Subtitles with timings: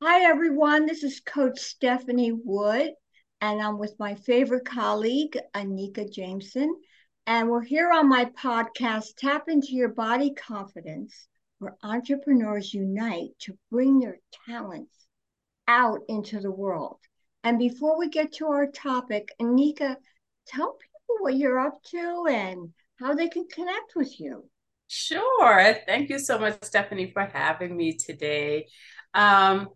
[0.00, 0.86] Hi, everyone.
[0.86, 2.92] This is Coach Stephanie Wood,
[3.40, 6.72] and I'm with my favorite colleague, Anika Jameson.
[7.26, 11.26] And we're here on my podcast, Tap into Your Body Confidence,
[11.58, 14.94] where entrepreneurs unite to bring their talents
[15.66, 17.00] out into the world.
[17.42, 19.96] And before we get to our topic, Anika,
[20.46, 24.48] tell people what you're up to and how they can connect with you.
[24.86, 25.76] Sure.
[25.86, 28.68] Thank you so much, Stephanie, for having me today.
[29.12, 29.70] Um,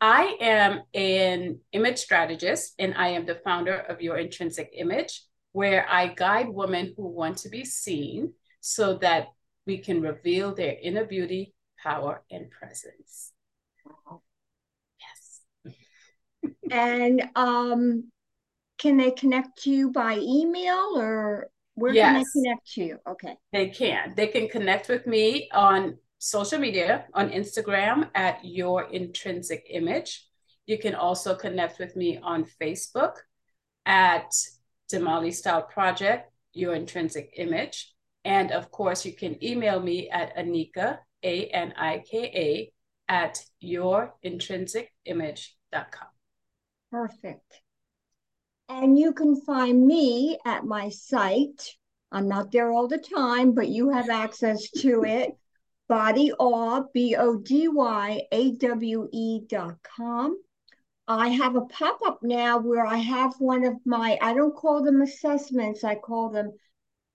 [0.00, 5.86] I am an image strategist and I am the founder of Your Intrinsic Image, where
[5.88, 9.28] I guide women who want to be seen so that
[9.66, 13.32] we can reveal their inner beauty, power, and presence.
[13.84, 14.22] Wow.
[15.64, 15.74] Yes.
[16.70, 18.10] and um,
[18.78, 22.06] can they connect to you by email or where yes.
[22.06, 22.98] can they connect to you?
[23.08, 23.36] Okay.
[23.52, 24.14] They can.
[24.16, 30.26] They can connect with me on social media on Instagram at Your Intrinsic Image.
[30.66, 33.14] You can also connect with me on Facebook
[33.86, 34.30] at
[34.92, 37.94] Damali Style Project, Your Intrinsic Image.
[38.24, 42.70] And of course, you can email me at Anika, A N I K A,
[43.08, 46.08] at yourintrinsicimage.com.
[46.90, 47.62] Perfect.
[48.68, 51.76] And you can find me at my site.
[52.12, 55.30] I'm not there all the time, but you have access to it
[55.88, 60.38] Body Awe, B O D Y A W E dot com.
[61.06, 64.84] I have a pop up now where I have one of my, I don't call
[64.84, 66.52] them assessments, I call them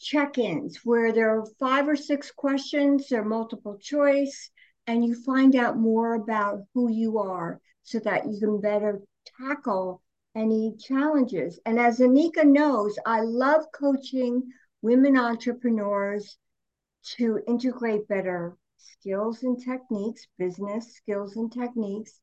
[0.00, 4.50] check ins, where there are five or six questions, they're multiple choice,
[4.88, 9.00] and you find out more about who you are so that you can better
[9.38, 10.02] tackle
[10.34, 11.60] any challenges.
[11.64, 14.42] And as Anika knows, I love coaching
[14.82, 16.36] women entrepreneurs
[17.16, 22.20] to integrate better skills and techniques, business skills and techniques,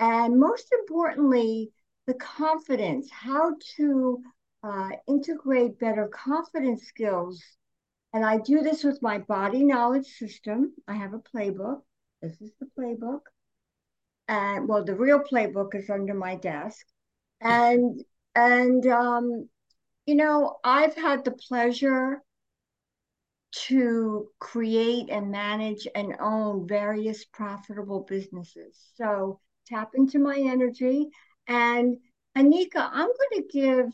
[0.00, 1.70] and most importantly,
[2.06, 4.22] the confidence, how to
[4.62, 7.42] uh, integrate better confidence skills.
[8.12, 10.72] And I do this with my body knowledge system.
[10.86, 11.80] I have a playbook.
[12.22, 13.20] This is the playbook.
[14.28, 16.86] And well, the real playbook is under my desk.
[17.40, 18.02] And
[18.34, 19.48] and um,
[20.06, 22.22] you know, I've had the pleasure
[23.54, 28.78] to create and manage and own various profitable businesses.
[28.96, 31.08] So tap into my energy.
[31.46, 31.96] And
[32.36, 33.86] Anika, I'm going to give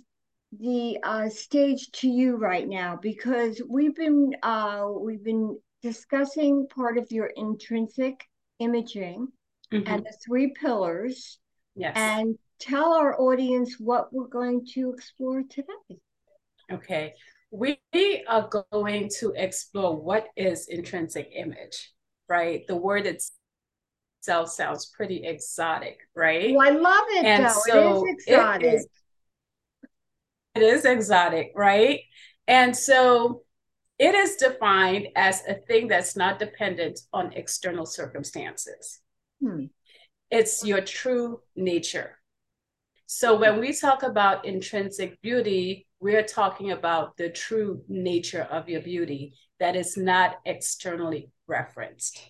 [0.59, 6.99] the uh, stage to you right now because we've been uh, we've been discussing part
[6.99, 8.25] of your intrinsic
[8.59, 9.29] imaging
[9.73, 9.87] mm-hmm.
[9.87, 11.39] and the three pillars.
[11.77, 11.93] Yes.
[11.97, 16.01] And tell our audience what we're going to explore today.
[16.73, 17.15] Okay
[17.51, 17.79] we
[18.29, 21.93] are going to explore what is intrinsic image,
[22.29, 22.67] right?
[22.67, 26.55] The word itself sounds pretty exotic, right?
[26.57, 27.25] Oh, I love it.
[27.25, 27.61] And though.
[27.67, 28.63] so it is exotic.
[28.63, 28.87] It is,
[30.55, 32.01] it is exotic, right?
[32.47, 33.43] And so
[33.99, 39.01] it is defined as a thing that's not dependent on external circumstances.
[39.43, 39.67] Hmm.
[40.31, 42.19] It's your true nature.
[43.07, 48.81] So when we talk about intrinsic beauty, we're talking about the true nature of your
[48.81, 52.21] beauty that is not externally referenced.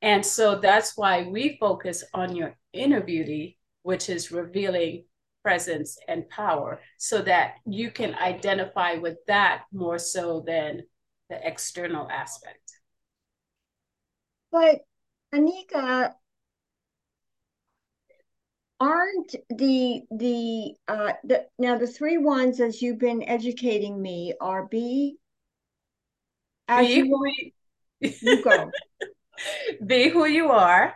[0.00, 5.06] And so that's why we focus on your inner beauty, which is revealing
[5.42, 10.82] presence and power, so that you can identify with that more so than
[11.28, 12.60] the external aspect.
[14.52, 14.80] But
[15.34, 16.12] Anika,
[18.84, 24.66] aren't the the uh the now the three ones as you've been educating me are
[24.66, 25.16] be
[26.68, 28.70] as be you, who you go.
[29.84, 30.94] Be who you are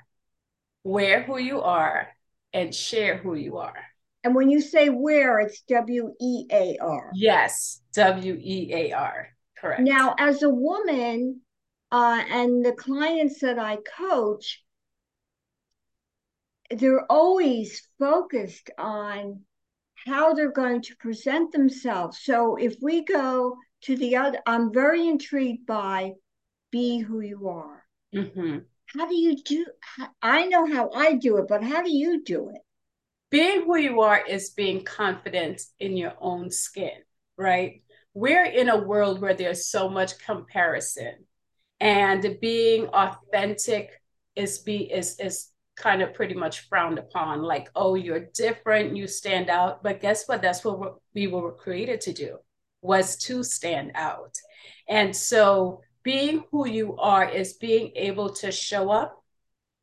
[0.84, 2.08] wear who you are
[2.52, 3.76] and share who you are.
[4.24, 9.28] And when you say where it's w-e-a-r yes w-e-a-r
[9.58, 9.82] correct.
[9.82, 11.40] Now as a woman
[11.90, 14.62] uh and the clients that i coach
[16.70, 19.40] they're always focused on
[20.06, 22.20] how they're going to present themselves.
[22.22, 26.12] So if we go to the other, I'm very intrigued by
[26.70, 27.82] be who you are.
[28.14, 28.58] Mm-hmm.
[28.96, 29.66] How do you do?
[30.22, 32.60] I know how I do it, but how do you do it?
[33.30, 37.02] Being who you are is being confident in your own skin,
[37.36, 37.82] right?
[38.14, 41.26] We're in a world where there's so much comparison,
[41.78, 43.90] and being authentic
[44.34, 49.06] is be is is kind of pretty much frowned upon like oh you're different you
[49.06, 49.82] stand out.
[49.82, 50.42] But guess what?
[50.42, 52.38] That's what we were created to do
[52.82, 54.36] was to stand out.
[54.88, 59.22] And so being who you are is being able to show up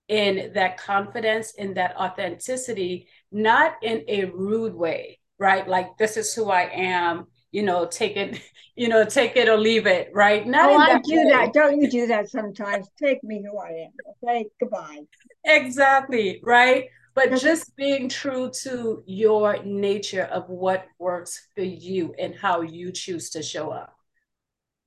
[0.07, 5.67] in that confidence, in that authenticity, not in a rude way, right?
[5.67, 8.41] Like this is who I am, you know, take it,
[8.75, 10.45] you know, take it or leave it, right?
[10.45, 11.31] Not oh, I do way.
[11.31, 11.53] that.
[11.53, 12.89] Don't you do that sometimes?
[13.01, 13.91] Take me who I am.
[14.21, 14.99] Okay, goodbye.
[15.45, 16.89] Exactly, right?
[17.13, 22.91] But just being true to your nature of what works for you and how you
[22.91, 23.95] choose to show up.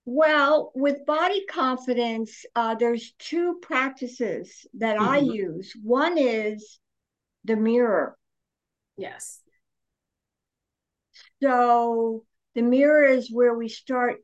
[0.04, 5.08] Well, with body confidence, uh, there's two practices that mm-hmm.
[5.08, 5.72] I use.
[5.82, 6.78] One is
[7.44, 8.18] the mirror.
[8.98, 9.40] Yes.
[11.42, 12.24] So
[12.58, 14.16] the mirror is where we start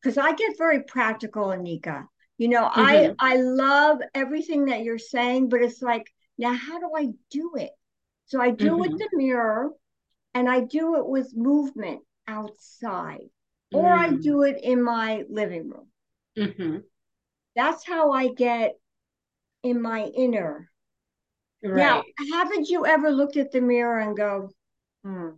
[0.00, 2.06] because I get very practical, Anika.
[2.38, 2.80] You know, mm-hmm.
[2.80, 6.06] I I love everything that you're saying, but it's like,
[6.38, 7.72] now how do I do it?
[8.26, 8.80] So I do mm-hmm.
[8.80, 9.70] with the mirror
[10.34, 13.26] and I do it with movement outside
[13.74, 14.22] or I mm.
[14.22, 15.88] do it in my living room.
[16.38, 16.76] Mm-hmm.
[17.56, 18.74] That's how I get
[19.64, 20.70] in my inner.
[21.60, 21.76] Right.
[21.76, 24.50] Now, haven't you ever looked at the mirror and go,
[25.02, 25.30] hmm,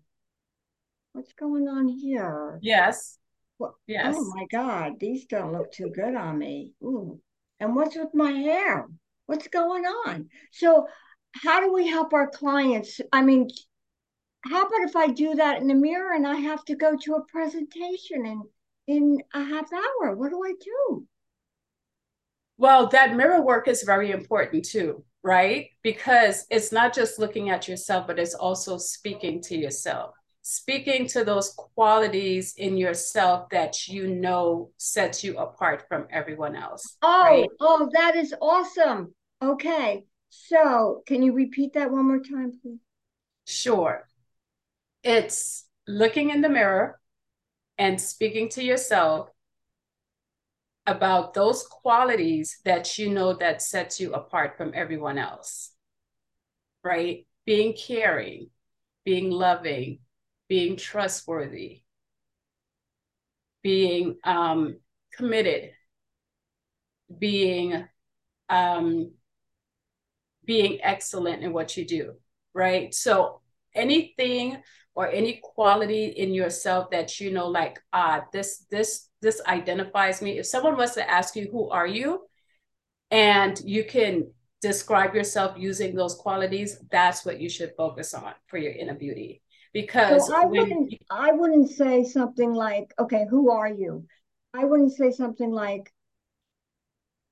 [1.14, 2.58] what's going on here?
[2.60, 3.18] Yes.
[3.58, 4.14] Well, yes.
[4.18, 6.72] Oh my God, these don't look too good on me.
[6.82, 7.20] Ooh.
[7.60, 8.86] And what's with my hair?
[9.26, 10.28] What's going on?
[10.52, 10.86] So,
[11.32, 13.00] how do we help our clients?
[13.12, 13.48] I mean,
[14.44, 17.14] how about if I do that in the mirror and I have to go to
[17.14, 18.42] a presentation in
[18.86, 20.16] in a half hour?
[20.16, 21.06] What do I do?
[22.58, 25.68] Well, that mirror work is very important too, right?
[25.82, 30.14] Because it's not just looking at yourself, but it's also speaking to yourself,
[30.46, 36.96] speaking to those qualities in yourself that you know sets you apart from everyone else.
[37.02, 37.48] Oh, right?
[37.60, 39.14] oh, that is awesome.
[39.42, 40.04] Okay.
[40.30, 42.78] So, can you repeat that one more time, please?
[43.46, 44.06] Sure
[45.04, 46.98] it's looking in the mirror
[47.76, 49.28] and speaking to yourself
[50.86, 55.72] about those qualities that you know that sets you apart from everyone else
[56.82, 58.48] right being caring
[59.04, 59.98] being loving
[60.48, 61.82] being trustworthy
[63.62, 64.78] being um,
[65.16, 65.70] committed
[67.18, 67.86] being
[68.48, 69.12] um,
[70.44, 72.14] being excellent in what you do
[72.54, 72.94] right?
[72.94, 73.40] So
[73.74, 74.58] anything
[74.94, 80.38] or any quality in yourself that you know like ah this this this identifies me.
[80.38, 82.22] If someone was to ask you who are you?
[83.10, 84.32] and you can
[84.62, 89.42] describe yourself using those qualities that's what you should focus on for your inner beauty
[89.74, 94.06] because so I wouldn't you, I wouldn't say something like okay who are you
[94.54, 95.92] I wouldn't say something like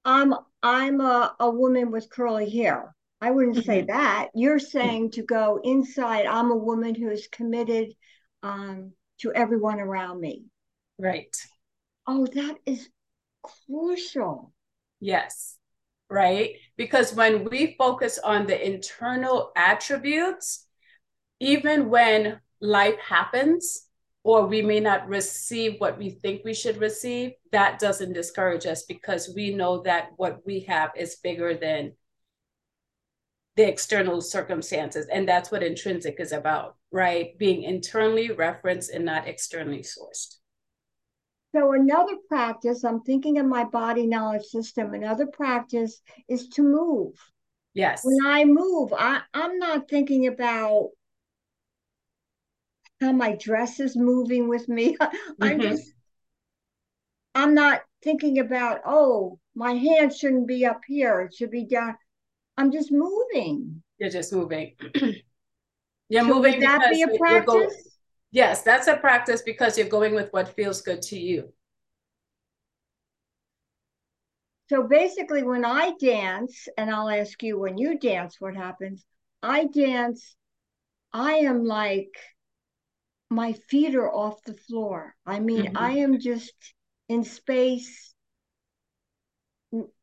[0.05, 3.67] I'm I'm a, a woman with curly hair I wouldn't mm-hmm.
[3.67, 4.31] say that.
[4.35, 6.27] You're saying to go inside.
[6.27, 7.94] I'm a woman who is committed
[8.43, 10.43] um, to everyone around me.
[10.99, 11.35] Right.
[12.05, 12.88] Oh, that is
[13.45, 14.53] crucial.
[14.99, 15.56] Yes.
[16.11, 16.56] Right.
[16.77, 20.67] Because when we focus on the internal attributes,
[21.43, 23.89] even when life happens,
[24.23, 28.85] or we may not receive what we think we should receive, that doesn't discourage us
[28.85, 31.93] because we know that what we have is bigger than
[33.56, 35.09] the external circumstances.
[35.12, 37.37] And that's what intrinsic is about, right?
[37.37, 40.37] Being internally referenced and not externally sourced.
[41.55, 47.14] So, another practice, I'm thinking of my body knowledge system, another practice is to move.
[47.75, 48.02] Yes.
[48.05, 50.90] When I move, I, I'm not thinking about
[53.02, 54.97] how my dress is moving with me.
[55.00, 55.61] I'm mm-hmm.
[55.61, 55.92] just,
[57.35, 61.23] I'm not thinking about, oh, my hand shouldn't be up here.
[61.23, 61.97] It should be down.
[62.56, 63.82] I'm just moving.
[63.99, 64.75] You're just moving.
[66.09, 66.54] you're so moving.
[66.54, 67.47] Would that be a practice?
[67.47, 67.71] Going,
[68.30, 71.52] yes, that's a practice because you're going with what feels good to you.
[74.68, 79.04] So basically, when I dance, and I'll ask you when you dance, what happens?
[79.42, 80.35] I dance,
[81.12, 82.14] I am like,
[83.33, 85.15] my feet are off the floor.
[85.27, 85.77] I mean, mm-hmm.
[85.77, 86.55] I am just
[87.09, 88.12] in space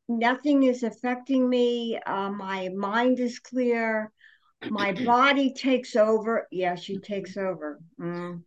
[0.09, 1.99] nothing is affecting me.
[2.05, 4.11] Uh, my mind is clear.
[4.69, 6.47] My body takes over.
[6.51, 7.79] Yeah, she takes over.
[8.01, 8.43] Mm.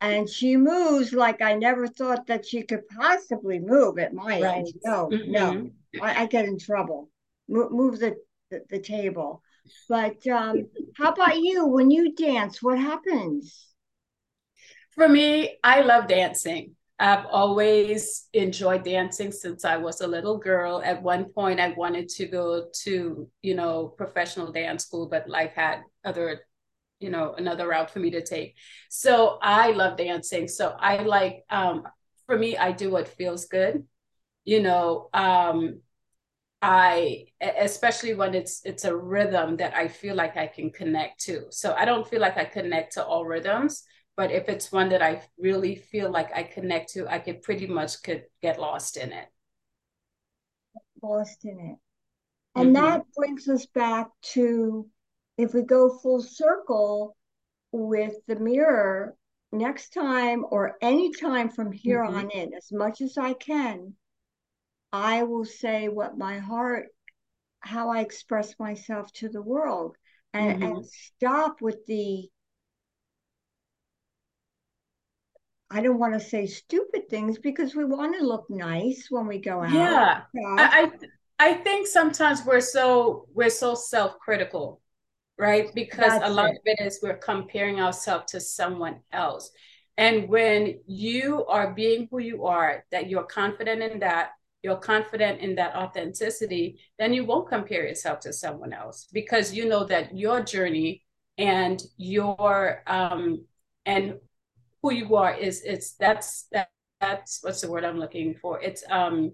[0.00, 4.66] and she moves like I never thought that she could possibly move at my right.
[4.66, 4.74] age.
[4.84, 5.32] No, mm-hmm.
[5.32, 5.70] no,
[6.00, 7.10] I, I, get in trouble.
[7.48, 8.14] Mo- move the,
[8.50, 9.42] the, the table.
[9.88, 11.66] But um, how about you?
[11.66, 13.66] When you dance, what happens?
[14.92, 16.74] For me, I love dancing.
[16.98, 20.80] I've always enjoyed dancing since I was a little girl.
[20.82, 25.52] At one point, I wanted to go to, you know, professional dance school, but life
[25.54, 26.40] had other,
[26.98, 28.54] you know, another route for me to take.
[28.88, 30.48] So I love dancing.
[30.48, 31.82] So I like, um,
[32.24, 33.84] for me, I do what feels good.
[34.44, 35.80] You know, um,
[36.68, 41.44] I especially when it's it's a rhythm that I feel like I can connect to.
[41.50, 43.84] So I don't feel like I connect to all rhythms,
[44.16, 47.68] but if it's one that I really feel like I connect to, I could pretty
[47.68, 49.28] much could get lost in it.
[51.00, 51.76] Lost in it.
[52.60, 52.84] And mm-hmm.
[52.84, 54.88] that brings us back to
[55.38, 57.16] if we go full circle
[57.70, 59.14] with the mirror
[59.52, 62.16] next time or any time from here mm-hmm.
[62.16, 63.94] on in, as much as I can,
[64.92, 66.86] I will say what my heart,
[67.60, 69.96] how I express myself to the world,
[70.32, 70.76] and, mm-hmm.
[70.76, 72.28] and stop with the
[75.68, 79.38] I don't want to say stupid things because we want to look nice when we
[79.38, 79.72] go out.
[79.72, 80.22] Yeah.
[80.36, 80.92] I
[81.38, 84.80] I think sometimes we're so we're so self-critical,
[85.36, 85.74] right?
[85.74, 86.56] Because That's a lot it.
[86.56, 89.50] of it is we're comparing ourselves to someone else.
[89.98, 94.30] And when you are being who you are, that you're confident in that,
[94.66, 99.68] you're confident in that authenticity, then you won't compare yourself to someone else because you
[99.68, 101.04] know that your journey
[101.38, 103.44] and your um
[103.84, 104.18] and
[104.82, 106.68] who you are is it's that's that
[107.00, 108.60] that's what's the word I'm looking for.
[108.60, 109.32] It's um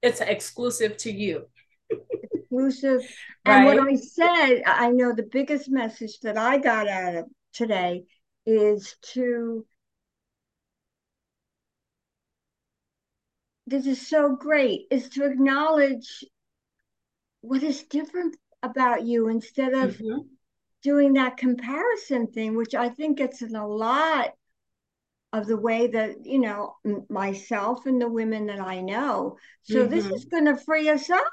[0.00, 1.46] it's exclusive to you.
[1.90, 3.00] exclusive.
[3.44, 3.56] Right?
[3.56, 8.04] And what I said, I know the biggest message that I got out of today
[8.46, 9.66] is to
[13.68, 16.24] this is so great is to acknowledge
[17.40, 20.20] what is different about you instead of mm-hmm.
[20.82, 24.32] doing that comparison thing which i think gets in a lot
[25.32, 26.76] of the way that you know
[27.08, 29.36] myself and the women that I know.
[29.62, 29.90] So mm-hmm.
[29.90, 31.32] this is going to free us up.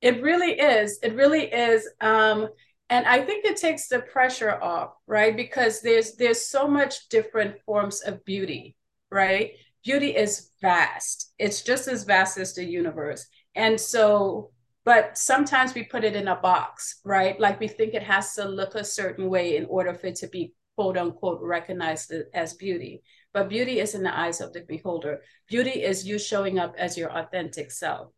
[0.00, 0.98] It really is.
[1.02, 1.88] It really is.
[2.00, 2.48] Um,
[2.88, 5.36] and I think it takes the pressure off, right?
[5.36, 8.76] Because there's there's so much different forms of beauty,
[9.10, 9.52] right?
[9.88, 11.32] Beauty is vast.
[11.38, 13.26] It's just as vast as the universe.
[13.54, 14.50] And so,
[14.84, 17.40] but sometimes we put it in a box, right?
[17.40, 20.26] Like we think it has to look a certain way in order for it to
[20.28, 23.00] be quote unquote recognized as beauty.
[23.32, 25.22] But beauty is in the eyes of the beholder.
[25.48, 28.10] Beauty is you showing up as your authentic self.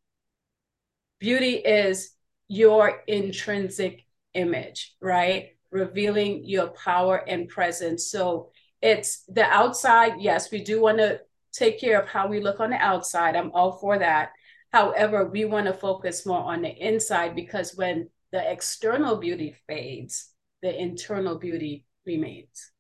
[1.20, 2.10] Beauty is
[2.48, 5.50] your intrinsic image, right?
[5.70, 8.10] Revealing your power and presence.
[8.10, 8.50] So
[8.82, 10.14] it's the outside.
[10.18, 11.20] Yes, we do want to
[11.52, 13.37] take care of how we look on the outside.
[13.37, 14.33] I'm all for that.
[14.73, 20.30] However, we want to focus more on the inside because when the external beauty fades,
[20.62, 22.71] the internal beauty remains.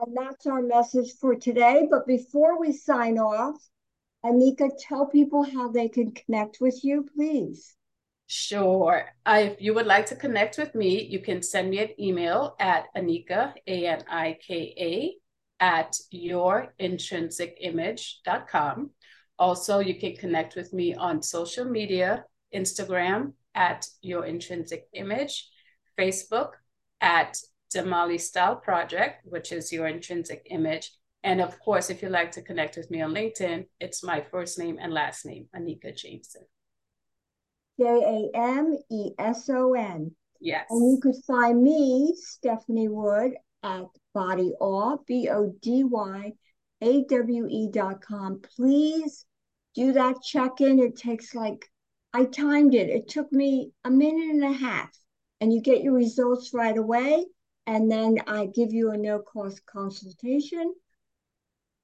[0.00, 1.86] And that's our message for today.
[1.88, 3.56] But before we sign off,
[4.24, 7.76] Anika, tell people how they can connect with you, please.
[8.26, 9.04] Sure.
[9.26, 12.56] Uh, if you would like to connect with me, you can send me an email
[12.58, 15.14] at Anika, A N I K A,
[15.60, 18.90] at yourintrinsicimage.com.
[19.38, 25.48] Also, you can connect with me on social media Instagram at Your Intrinsic Image,
[25.98, 26.50] Facebook
[27.00, 27.36] at
[27.74, 30.90] Damali Style Project, which is your intrinsic image.
[31.24, 34.58] And of course, if you'd like to connect with me on LinkedIn, it's my first
[34.58, 36.42] name and last name, Anika Jameson.
[37.80, 40.12] J A M E S O N.
[40.40, 40.66] Yes.
[40.70, 43.32] And you could find me, Stephanie Wood,
[43.62, 46.32] at Body Awe, B O D Y
[46.80, 48.40] A W E dot com.
[48.56, 49.26] Please
[49.74, 50.78] do that check in.
[50.78, 51.66] It takes like,
[52.12, 54.90] I timed it, it took me a minute and a half,
[55.40, 57.26] and you get your results right away
[57.66, 60.74] and then I give you a no cost consultation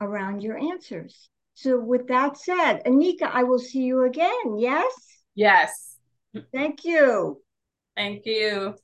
[0.00, 1.28] around your answers.
[1.54, 4.58] So, with that said, Anika, I will see you again.
[4.58, 4.92] Yes?
[5.34, 5.96] Yes.
[6.52, 7.40] Thank you.
[7.96, 8.76] Thank you.